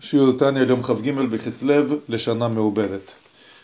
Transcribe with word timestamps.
שיעור 0.00 0.32
תניא 0.32 0.62
ליום 0.62 0.82
כ"ג 0.82 1.10
בכסלו 1.10 1.74
לשנה 2.08 2.48
מעוברת. 2.48 3.12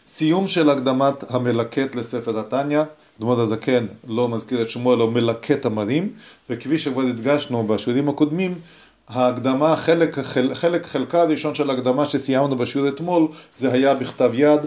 סיום 0.07 0.47
של 0.47 0.71
הקדמת 0.71 1.31
המלקט 1.31 1.95
לספר 1.95 2.39
התניא, 2.39 2.83
אדמו"ר 3.19 3.41
הזקן 3.41 3.87
לא 4.09 4.29
מזכיר 4.29 4.63
את 4.63 4.71
שמו 4.71 4.95
אלא 4.95 5.11
מלקט 5.11 5.67
המרים, 5.67 6.13
וכפי 6.51 6.79
שכבר 6.79 7.03
הדגשנו 7.03 7.67
בשיעורים 7.67 8.09
הקודמים, 8.09 8.55
ההקדמה, 9.09 9.77
חלק, 9.77 10.19
חלק 10.53 10.87
חלקה 10.87 11.23
הראשון 11.23 11.55
של 11.55 11.71
ההקדמה 11.71 12.09
שסיימנו 12.09 12.57
בשיעור 12.57 12.89
אתמול, 12.89 13.29
זה 13.55 13.73
היה 13.73 13.95
בכתב 13.95 14.31
יד, 14.35 14.61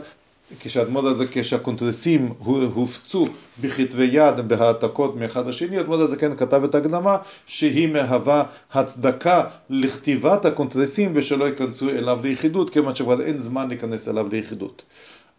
כשאדמו"ר 0.59 1.07
הזקן, 1.07 1.41
כשהקונטרסים 1.41 2.33
הופצו 2.73 3.25
בכתבי 3.61 4.09
יד 4.11 4.39
בהעתקות 4.47 5.15
מאחד 5.15 5.47
לשני, 5.47 5.79
אדמו"ר 5.79 6.01
הזקן 6.01 6.35
כתב 6.35 6.63
את 6.63 6.75
ההקדמה 6.75 7.17
שהיא 7.45 7.87
מהווה 7.87 8.43
הצדקה 8.73 9.43
לכתיבת 9.69 10.45
הקונטרסים 10.45 11.11
ושלא 11.15 11.45
ייכנסו 11.45 11.89
אליו 11.89 12.19
ליחידות, 12.23 12.69
כיוון 12.69 12.95
שכבר 12.95 13.21
אין 13.21 13.37
זמן 13.37 13.67
להיכנס 13.67 14.09
אליו 14.09 14.27
ליחידות. 14.31 14.83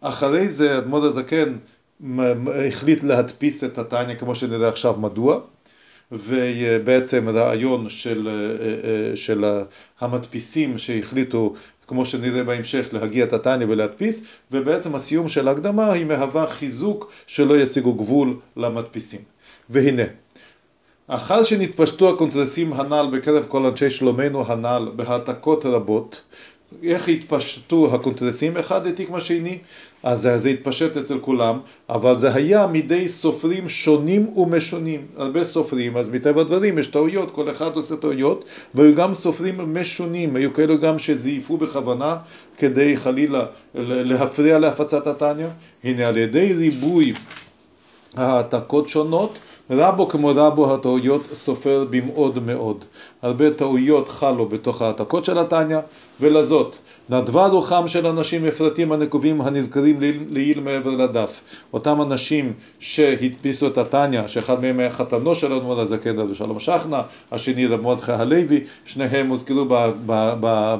אחרי 0.01 0.47
זה 0.49 0.77
אדמו"ר 0.77 1.05
הזקן 1.05 1.55
החליט 2.67 3.03
להדפיס 3.03 3.63
את 3.63 3.77
התניא 3.77 4.15
כמו 4.15 4.35
שנראה 4.35 4.69
עכשיו 4.69 4.95
מדוע, 4.99 5.39
ובעצם 6.11 7.29
רעיון 7.29 7.89
של, 7.89 8.29
של 9.15 9.45
המדפיסים 9.99 10.77
שהחליטו 10.77 11.53
כמו 11.87 12.05
שנראה 12.05 12.43
בהמשך 12.43 12.89
להגיע 12.91 13.25
את 13.25 13.33
התניא 13.33 13.65
ולהדפיס, 13.69 14.23
ובעצם 14.51 14.95
הסיום 14.95 15.29
של 15.29 15.47
ההקדמה 15.47 15.91
היא 15.91 16.05
מהווה 16.05 16.47
חיזוק 16.47 17.11
שלא 17.27 17.57
ישיגו 17.57 17.93
גבול 17.93 18.35
למדפיסים. 18.57 19.21
והנה, 19.69 20.03
אחר 21.07 21.43
שנתפשטו 21.43 22.09
הקונטרסים 22.09 22.73
הנ"ל 22.73 23.09
בקרב 23.11 23.45
כל 23.47 23.65
אנשי 23.65 23.89
שלומנו 23.89 24.45
הנ"ל 24.47 24.91
בהעתקות 24.95 25.65
רבות, 25.65 26.21
איך 26.83 27.09
התפשטו 27.09 27.95
הקונטרסים? 27.95 28.57
אחד 28.57 28.85
העתיק 28.85 29.09
מהשני, 29.09 29.57
אז 30.03 30.29
זה 30.35 30.49
התפשט 30.49 30.97
אצל 30.97 31.19
כולם, 31.19 31.59
אבל 31.89 32.17
זה 32.17 32.33
היה 32.33 32.67
מידי 32.67 33.09
סופרים 33.09 33.69
שונים 33.69 34.37
ומשונים. 34.37 35.05
הרבה 35.17 35.43
סופרים, 35.43 35.97
אז 35.97 36.09
מטבע 36.09 36.41
הדברים 36.41 36.77
יש 36.77 36.87
טעויות, 36.87 37.31
כל 37.31 37.51
אחד 37.51 37.75
עושה 37.75 37.95
טעויות, 37.95 38.45
והיו 38.75 38.95
גם 38.95 39.13
סופרים 39.13 39.73
משונים, 39.73 40.35
היו 40.35 40.53
כאלו 40.53 40.79
גם 40.79 40.99
שזייפו 40.99 41.57
בכוונה 41.57 42.15
כדי 42.57 42.97
חלילה 42.97 43.45
להפריע 43.75 44.59
להפצת 44.59 45.07
התניא. 45.07 45.47
הנה 45.83 46.07
על 46.07 46.17
ידי 46.17 46.53
ריבוי 46.53 47.13
העתקות 48.15 48.89
שונות, 48.89 49.39
רבו 49.69 50.07
כמו 50.07 50.31
רבו 50.35 50.73
הטעויות 50.73 51.21
סופר 51.33 51.85
במאוד 51.89 52.45
מאוד. 52.45 52.85
הרבה 53.21 53.51
טעויות 53.51 54.09
חלו 54.09 54.45
בתוך 54.45 54.81
העתקות 54.81 55.25
של 55.25 55.37
התניא, 55.37 55.77
ולזאת 56.19 56.75
נדבה 57.09 57.47
רוחם 57.47 57.87
של 57.87 58.07
אנשים 58.07 58.43
מפרטים 58.43 58.91
הנקובים 58.91 59.41
הנזכרים 59.41 59.99
לעיל 60.29 60.59
מעבר 60.59 60.89
לדף. 60.89 61.41
אותם 61.73 62.01
אנשים 62.01 62.53
שהדפיסו 62.79 63.67
את 63.67 63.77
התניא, 63.77 64.27
שאחד 64.27 64.61
מהם 64.61 64.79
היה 64.79 64.89
חתנו 64.89 65.35
של 65.35 65.53
אדמו"ר 65.53 65.81
הזקן 65.81 66.19
רבי 66.19 66.35
שלום 66.35 66.59
שכנא, 66.59 67.01
השני 67.31 67.65
רבי 67.65 67.83
מרדכי 67.83 68.11
הלוי, 68.11 68.63
שניהם 68.85 69.29
הוזכרו 69.29 69.65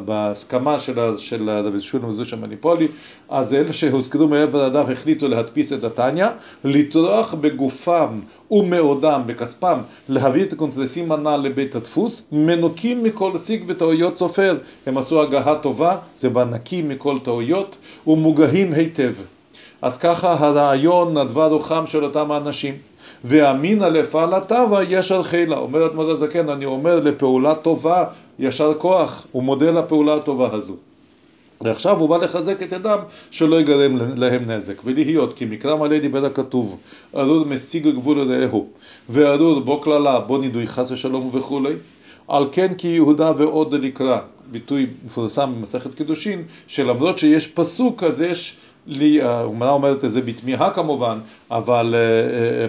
בהסכמה 0.05 0.79
של 1.17 1.49
רבי 1.49 1.79
משולם 1.79 2.11
זושא 2.11 2.35
מאניפולי, 2.35 2.87
אז 3.29 3.53
אלה 3.53 3.73
שהוזכרו 3.73 4.27
מעבר 4.27 4.67
לדף 4.67 4.89
החליטו 4.91 5.27
להדפיס 5.27 5.73
את 5.73 5.83
התניא, 5.83 6.27
לטרוח 6.63 7.33
בגופם 7.33 8.19
ומאודם, 8.51 9.21
בכספם, 9.25 9.79
להביא 10.09 10.43
את 10.43 10.53
הקונטרסים 10.53 11.11
הנ"ל 11.11 11.37
לבית 11.37 11.75
הדפוס, 11.75 12.21
מנוקים 12.31 13.03
מכל 13.03 13.37
סיג 13.37 13.63
וטעויות 13.67 14.17
סופר. 14.17 14.57
הם 14.85 14.97
עשו 14.97 15.21
הגהה 15.21 15.55
טובה, 15.55 15.97
זה 16.17 16.29
בא 16.29 16.45
נקי 16.45 16.81
מכל 16.81 17.19
טעויות, 17.19 17.75
ומוגהים 18.07 18.73
היטב. 18.73 19.13
אז 19.81 19.97
ככה 19.97 20.35
הרעיון 20.39 21.17
נדבה 21.17 21.47
רוחם 21.47 21.83
של 21.87 22.03
אותם 22.03 22.31
האנשים. 22.31 22.77
ואמינא 23.25 23.85
לפעלא 23.85 24.63
טבא 24.71 24.91
יישר 24.91 25.23
חילא. 25.23 25.57
אומר 25.57 25.85
אדמו"ר 25.85 26.11
הזקן, 26.11 26.49
אני 26.49 26.65
אומר 26.65 26.99
לפעולה 26.99 27.55
טובה, 27.55 28.03
ישר 28.39 28.73
כוח, 28.77 29.25
הוא 29.31 29.43
מודה 29.43 29.71
לפעולה 29.71 30.15
הטובה 30.15 30.49
הזו. 30.51 30.75
ועכשיו 31.61 31.99
הוא 31.99 32.09
בא 32.09 32.17
לחזק 32.17 32.63
את 32.63 32.71
ידם 32.71 32.97
שלא 33.31 33.59
יגרם 33.59 33.97
להם 34.15 34.51
נזק. 34.51 34.81
ולהיות 34.85 35.33
כי 35.33 35.45
מקרא 35.45 35.75
מלא 35.75 35.99
דיבר 35.99 36.25
הכתוב, 36.25 36.77
ארור 37.15 37.45
משיג 37.45 37.87
גבול 37.87 38.31
רעהו, 38.31 38.67
וארור 39.09 39.59
בו 39.59 39.81
קללה, 39.81 40.19
בו 40.19 40.37
נידוי 40.37 40.67
חס 40.67 40.91
ושלום 40.91 41.29
וכולי. 41.33 41.73
על 42.27 42.45
כן 42.51 42.73
כי 42.73 42.87
יהודה 42.87 43.31
ועוד 43.37 43.73
לקרא, 43.73 44.19
ביטוי 44.51 44.87
מפורסם 45.05 45.53
במסכת 45.55 45.95
קידושין, 45.95 46.43
שלמרות 46.67 47.17
שיש 47.17 47.47
פסוק 47.47 48.03
אז 48.03 48.21
יש 48.21 48.55
לי, 48.87 49.21
הגמרא 49.21 49.71
אומרת 49.71 50.05
את 50.05 50.09
זה 50.09 50.21
בתמיהה 50.21 50.69
כמובן, 50.69 51.17
אבל 51.51 51.95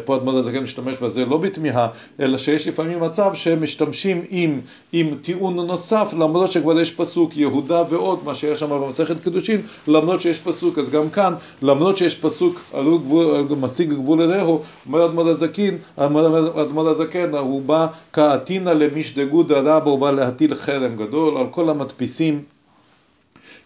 פה 0.04 0.16
אדמו"ר 0.16 0.38
הזקן 0.38 0.58
משתמש 0.58 0.96
בזה 0.96 1.24
לא 1.24 1.36
בתמיהה, 1.36 1.88
אלא 2.20 2.38
שיש 2.38 2.68
לפעמים 2.68 3.00
מצב 3.00 3.30
שהם 3.34 3.62
משתמשים 3.62 4.22
עם, 4.28 4.60
עם 4.92 5.14
טיעון 5.22 5.56
נוסף, 5.56 6.14
למרות 6.18 6.52
שכבר 6.52 6.80
יש 6.80 6.90
פסוק 6.90 7.36
יהודה 7.36 7.82
ועוד, 7.90 8.18
מה 8.24 8.34
שיש 8.34 8.60
שם 8.60 8.70
במסכת 8.70 9.24
קידושין, 9.24 9.60
למרות 9.88 10.20
שיש 10.20 10.38
פסוק, 10.38 10.78
אז 10.78 10.90
גם 10.90 11.10
כאן, 11.10 11.34
למרות 11.62 11.96
שיש 11.96 12.14
פסוק 12.14 12.60
גבול, 12.74 13.44
מסיג 13.60 13.92
גבול 13.92 14.22
רעהו, 14.22 14.62
אומר 14.86 15.04
אדמו"ר 15.04 15.28
הזקן, 15.28 15.76
אדמו"ר 15.96 16.88
הזקן, 16.88 17.34
הוא 17.34 17.62
בא 17.62 17.86
כאתינא 18.12 18.70
למשדי 18.70 19.23
גודא 19.23 19.58
רבא, 19.58 19.90
הוא 19.90 19.98
בא 19.98 20.10
להטיל 20.10 20.54
חרם 20.54 20.96
גדול 20.96 21.36
על 21.36 21.46
כל 21.50 21.68
המדפיסים 21.68 22.42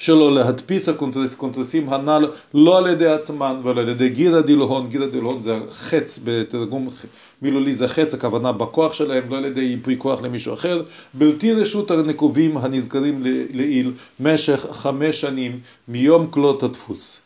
שלא 0.03 0.31
להדפיס 0.31 0.89
הקונטרסים 0.89 1.89
הנ"ל 1.89 2.29
לא 2.55 2.79
על 2.79 2.87
ידי 2.87 3.07
עצמן, 3.07 3.57
אבל 3.63 3.79
על 3.79 3.89
ידי 3.89 4.09
גירא 4.09 4.41
דילהון, 4.41 4.89
גירא 4.89 5.07
דילהון 5.07 5.43
זה 5.43 5.59
חץ, 5.71 6.21
בתרגום 6.25 6.89
מילולי 7.43 7.75
זה 7.75 7.89
חץ, 7.89 8.15
הכוונה 8.15 8.53
בכוח 8.53 8.93
שלהם, 8.93 9.23
לא 9.31 9.37
על 9.37 9.45
ידי 9.45 9.61
ייפוי 9.61 9.97
כוח 9.99 10.23
למישהו 10.23 10.55
אחר, 10.55 10.83
בלתי 11.15 11.53
רשות 11.53 11.91
הנקובים 11.91 12.57
הנזכרים 12.57 13.23
לעיל 13.53 13.93
משך 14.21 14.67
חמש 14.73 15.21
שנים 15.21 15.61
מיום 15.89 16.27
כלות 16.31 16.63
הדפוס. 16.63 17.21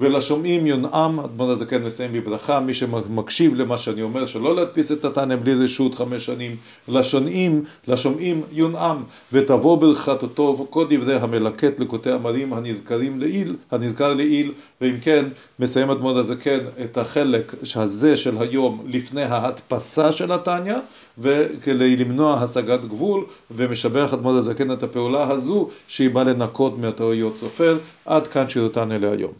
ולשומעים 0.00 0.66
יונעם, 0.66 1.20
אדמו"ר 1.20 1.50
הזקן 1.50 1.82
מסיים 1.82 2.12
בברכה, 2.12 2.60
מי 2.60 2.74
שמקשיב 2.74 3.54
למה 3.54 3.78
שאני 3.78 4.02
אומר, 4.02 4.26
שלא 4.26 4.56
להדפיס 4.56 4.92
את 4.92 5.04
התניא 5.04 5.36
בלי 5.36 5.54
רשות 5.54 5.94
חמש 5.94 6.26
שנים, 6.26 6.56
לשומעים, 6.88 7.64
לשומעים 7.88 8.42
יונעם, 8.52 9.02
ותבוא 9.32 9.78
ברכתו 9.78 10.66
כל 10.70 10.84
דברי 10.90 11.16
המלקט 11.16 11.80
לקוטי 11.80 12.10
המרים 12.10 12.52
הנזכרים 12.52 13.20
לעיל, 13.20 13.56
הנזכר 13.70 14.14
לעיל, 14.14 14.52
ואם 14.80 14.94
כן, 15.02 15.24
מסיים 15.58 15.90
אדמו"ר 15.90 16.18
הזקן 16.18 16.58
את 16.84 16.98
החלק 16.98 17.54
הזה 17.76 18.16
של 18.16 18.38
היום 18.38 18.84
לפני 18.86 19.22
ההדפסה 19.22 20.12
של 20.12 20.32
התניא, 20.32 20.76
וכדי 21.18 21.96
למנוע 21.96 22.34
השגת 22.42 22.84
גבול, 22.84 23.24
ומשבח 23.50 24.14
אדמו"ר 24.14 24.36
הזקן 24.36 24.72
את 24.72 24.82
הפעולה 24.82 25.30
הזו, 25.30 25.68
שהיא 25.88 26.10
באה 26.10 26.24
לנקות 26.24 26.78
מהטעויות 26.78 27.36
סופר. 27.36 27.78
עד 28.06 28.26
כאן 28.26 28.48
שיעור 28.48 28.68
תניא 28.68 28.98
להיום. 28.98 29.32